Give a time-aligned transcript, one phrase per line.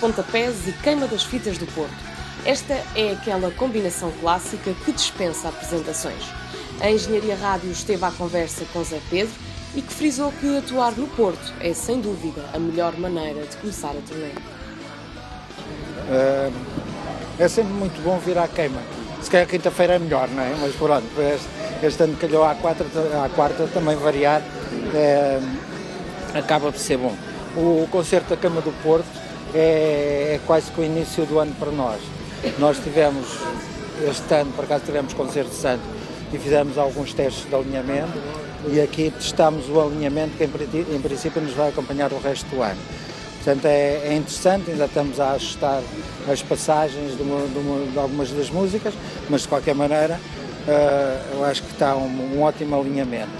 [0.00, 1.94] pontapés e queima das fitas do Porto.
[2.44, 6.22] Esta é aquela combinação clássica que dispensa apresentações.
[6.80, 9.34] A Engenharia Rádio esteve à conversa com Zé Pedro
[9.74, 13.90] e que frisou que atuar no Porto é, sem dúvida, a melhor maneira de começar
[13.90, 14.30] a turnê.
[16.08, 16.52] Uh,
[17.38, 18.80] é sempre muito bom vir à queima.
[19.20, 20.54] Se calhar quinta-feira é melhor, não é?
[20.60, 22.84] Mas pronto, este, este ano calhou à quarta,
[23.24, 24.42] à quarta também variar,
[24.94, 25.40] é,
[26.34, 27.14] acaba por ser bom.
[27.56, 31.54] O, o concerto da Cama do Porto é, é quase que o início do ano
[31.58, 32.00] para nós.
[32.58, 33.26] Nós tivemos,
[34.08, 35.82] este ano, por acaso tivemos concerto de santo
[36.32, 38.18] e fizemos alguns testes de alinhamento
[38.70, 42.62] e aqui testamos o alinhamento que em, em princípio nos vai acompanhar o resto do
[42.62, 42.80] ano.
[43.36, 45.80] Portanto, é, é, interessante, ainda estamos a ajustar
[46.30, 48.92] as passagens de, uma, de, uma, de algumas das músicas,
[49.30, 50.20] mas de qualquer maneira
[50.66, 53.30] uh, eu acho que está um, um, ótimo alinhamento.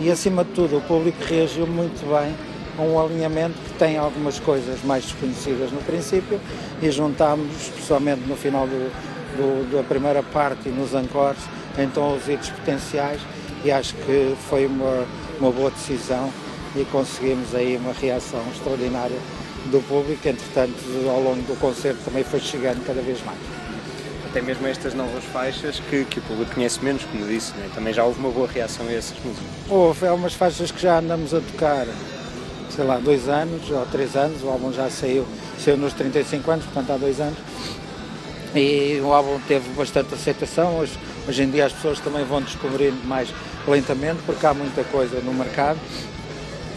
[0.00, 2.34] E acima de tudo, o público reagiu muito bem
[2.82, 6.40] um alinhamento que tem algumas coisas mais desconhecidas no princípio
[6.82, 8.90] e juntámos, especialmente no final do,
[9.36, 11.40] do, da primeira parte e nos ancores,
[11.78, 13.20] então os hits potenciais
[13.64, 15.06] e acho que foi uma,
[15.40, 16.30] uma boa decisão
[16.74, 19.18] e conseguimos aí uma reação extraordinária
[19.70, 20.74] do público, entretanto
[21.08, 23.38] ao longo do concerto também foi chegando cada vez mais.
[24.30, 27.70] Até mesmo estas novas faixas que, que o público conhece menos, como disse, né?
[27.74, 29.48] também já houve uma boa reação a essas músicas.
[29.68, 31.86] Houve, há umas faixas que já andamos a tocar,
[32.70, 35.26] sei lá, dois anos ou três anos, o álbum já saiu,
[35.58, 37.38] saiu nos 35 anos, portanto há dois anos,
[38.54, 43.04] e o álbum teve bastante aceitação, hoje, hoje em dia as pessoas também vão descobrindo
[43.04, 43.28] mais
[43.66, 45.78] lentamente, porque há muita coisa no mercado,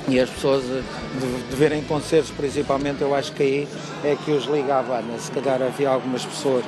[0.10, 0.82] e as pessoas eh,
[1.20, 3.68] de, de, verem concertos principalmente eu acho que aí
[4.04, 5.18] é que os liga à banda.
[5.20, 6.66] Se calhar havia algumas pessoas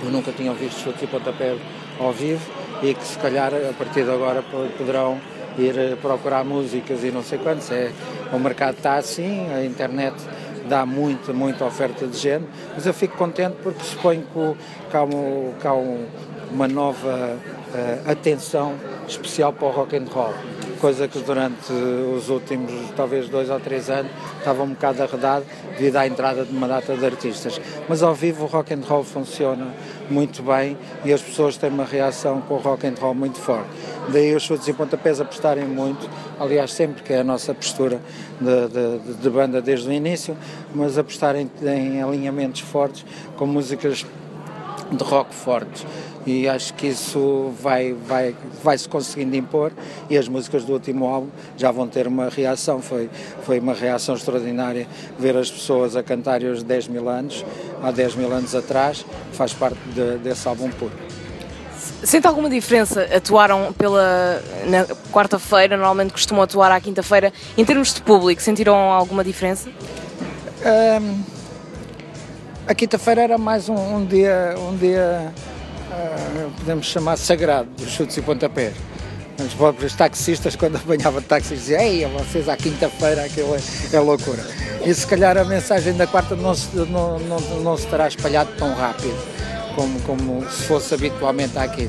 [0.00, 1.56] que nunca tinham visto chutes e pontapé
[2.00, 2.40] ao vivo
[2.82, 4.42] e que se calhar a partir de agora
[4.78, 5.20] poderão
[5.58, 7.90] ir eh, procurar músicas e não sei quantos é,
[8.32, 10.14] o mercado está assim a internet
[10.68, 14.24] dá muita, muita oferta de género, mas eu fico contente porque suponho
[14.90, 16.06] que, há, um, que há um,
[16.50, 18.74] uma nova uh, atenção
[19.08, 20.32] especial para o rock and roll
[20.82, 25.44] coisa que durante os últimos talvez dois ou três anos estava um bocado arredado
[25.78, 27.60] devido à entrada de uma data de artistas.
[27.88, 29.68] Mas ao vivo o rock and roll funciona
[30.10, 33.68] muito bem e as pessoas têm uma reação com o rock and roll muito forte.
[34.12, 36.08] Daí os chutes e pontapés apostarem muito,
[36.38, 38.00] aliás sempre que é a nossa postura
[38.40, 40.36] de, de, de banda desde o início,
[40.74, 43.04] mas apostarem em alinhamentos fortes
[43.36, 44.04] com músicas
[44.96, 45.86] de rock fortes
[46.26, 49.72] e acho que isso vai, vai, vai se conseguindo impor
[50.08, 53.10] e as músicas do último álbum já vão ter uma reação, foi,
[53.42, 54.86] foi uma reação extraordinária
[55.18, 57.44] ver as pessoas a cantarem os 10 mil anos,
[57.82, 60.92] há 10 mil anos atrás, faz parte de, desse álbum puro.
[62.04, 63.08] Sente alguma diferença?
[63.14, 67.32] Atuaram pela na quarta-feira, normalmente costumam atuar à quinta-feira.
[67.56, 69.68] Em termos de público, sentiram alguma diferença?
[70.64, 71.41] Um,
[72.66, 75.32] a quinta-feira era mais um, um, dia, um dia
[75.90, 78.74] uh, podemos chamar sagrado dos chutes e pontapés.
[79.38, 84.44] Os próprios taxistas, quando apanhava táxis, diziam: Ei, vocês à quinta-feira, aquilo é, é, loucura.
[84.84, 88.50] E se calhar a mensagem da quarta não se, não, não, não se terá espalhado
[88.58, 89.16] tão rápido
[89.74, 91.88] como, como se fosse habitualmente aqui.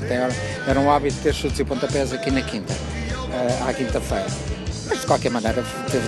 [0.68, 4.53] Era um hábito ter chutes e pontapés aqui na quinta, uh, à quinta-feira.
[4.88, 5.64] Mas de qualquer maneira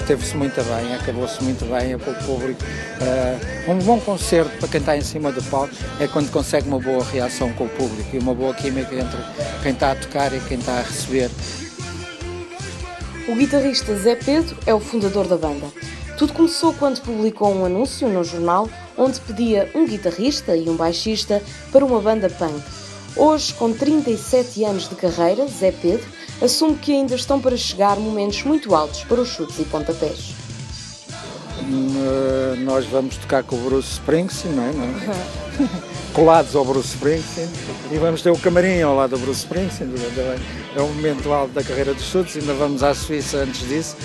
[0.06, 2.62] teve-se muito bem, acabou-se muito bem com o público.
[2.66, 6.80] Uh, um bom concerto para quem está em cima do palco é quando consegue uma
[6.80, 9.18] boa reação com o público e uma boa química entre
[9.64, 11.30] quem está a tocar e quem está a receber.
[13.28, 15.66] O guitarrista Zé Pedro é o fundador da banda.
[16.18, 21.42] Tudo começou quando publicou um anúncio no jornal onde pedia um guitarrista e um baixista
[21.72, 22.75] para uma banda punk.
[23.18, 26.06] Hoje, com 37 anos de carreira, Zé Pedro
[26.42, 30.34] assume que ainda estão para chegar momentos muito altos para os chutes e pontapés.
[31.62, 34.72] Uh, nós vamos tocar com o Bruce Springsteen, não é?
[34.74, 35.70] Não é?
[36.14, 37.50] Colados ao Bruce Springsteen
[37.92, 39.90] e vamos ter o camarim ao lado do Bruce Springsteen.
[40.76, 43.96] É um momento alto da carreira dos chutes, ainda vamos à Suíça antes disso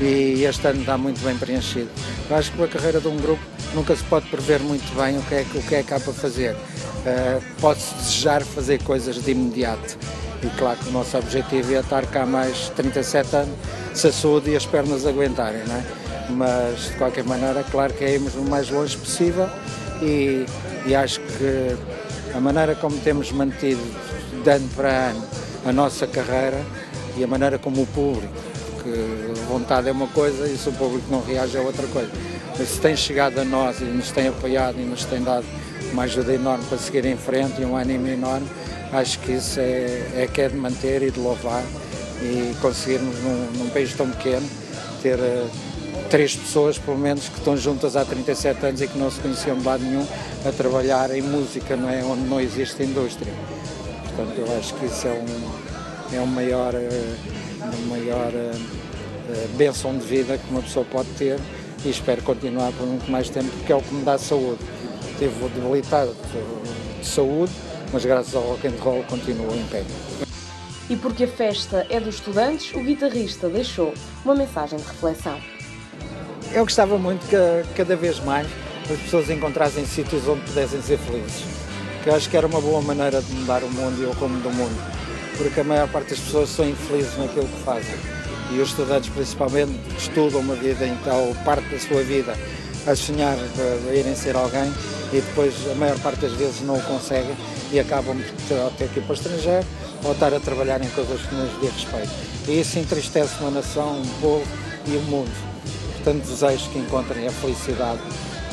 [0.00, 1.90] e este ano está muito bem preenchido.
[2.30, 3.42] Eu acho que a carreira de um grupo
[3.74, 6.12] nunca se pode prever muito bem o que é, o que, é que há para
[6.12, 6.56] fazer.
[7.00, 9.96] Uh, Pode-se desejar fazer coisas de imediato
[10.42, 13.54] e claro que o nosso objetivo é estar cá mais 37 anos,
[13.94, 15.84] se a saúde e as pernas aguentarem, não é?
[16.30, 19.48] Mas de qualquer maneira, claro que é irmos o mais longe possível
[20.00, 20.46] e,
[20.86, 21.76] e acho que
[22.34, 23.82] a maneira como temos mantido
[24.42, 25.24] de ano para ano
[25.66, 26.62] a nossa carreira
[27.16, 28.32] e a maneira como o público,
[28.82, 32.10] que vontade é uma coisa e se o público não reage é outra coisa.
[32.58, 35.44] Mas se tem chegado a nós e nos tem apoiado e nos tem dado
[35.92, 38.48] uma ajuda enorme para seguir em frente e um ânimo enorme,
[38.92, 41.62] acho que isso é, é que é de manter e de louvar
[42.22, 44.46] e conseguirmos num, num país tão pequeno
[45.02, 45.18] ter,
[46.10, 49.56] três pessoas, pelo menos, que estão juntas há 37 anos e que não se conheciam
[49.56, 50.06] de lado nenhum
[50.44, 52.02] a trabalhar em música, não é?
[52.02, 53.32] onde não existe indústria.
[54.04, 57.16] Portanto, eu acho que isso é um, é um maior, eh,
[57.60, 61.38] uma maior uh, benção de vida que uma pessoa pode ter
[61.84, 64.58] e espero continuar por muito mais tempo, porque é o que me dá saúde.
[65.20, 66.16] Tive debilitado
[66.98, 67.52] de saúde,
[67.92, 69.84] mas graças ao rock and roll continuo em pé.
[70.88, 73.92] E porque a festa é dos estudantes, o guitarrista deixou
[74.24, 75.38] uma mensagem de reflexão.
[76.54, 77.36] Eu gostava muito que
[77.76, 78.48] cada vez mais
[78.90, 81.44] as pessoas encontrassem sítios onde pudessem ser felizes.
[82.02, 84.40] Que eu acho que era uma boa maneira de mudar o mundo e o rumo
[84.40, 84.82] do mundo.
[85.36, 87.94] Porque a maior parte das pessoas são infelizes naquilo que fazem.
[88.52, 92.34] E os estudantes, principalmente, estudam uma vida, então, parte da sua vida
[92.86, 94.72] a sonhar de irem ser alguém
[95.12, 97.36] e depois, a maior parte das vezes, não o conseguem
[97.72, 99.66] e acabam por ter que ir para o estrangeiro
[100.04, 102.10] ou estar a trabalhar em coisas que nos dê respeito.
[102.48, 104.46] E isso entristece uma nação, um povo
[104.86, 105.30] e o mundo.
[105.94, 108.00] Portanto, desejo que encontrem a felicidade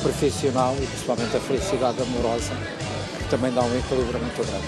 [0.02, 2.54] profissional e principalmente a felicidade amorosa,
[3.18, 4.68] que também dá um equilíbrio muito grande.